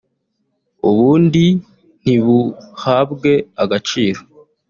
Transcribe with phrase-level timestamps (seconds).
[0.89, 1.45] ubundi
[2.03, 3.31] ntibuhabwe
[3.63, 4.19] agaciro